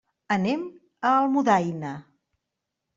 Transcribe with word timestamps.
Anem 0.35 0.63
a 1.11 1.13
Almudaina. 1.19 1.95